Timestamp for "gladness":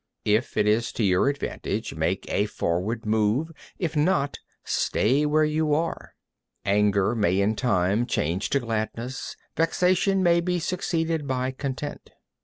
8.59-9.35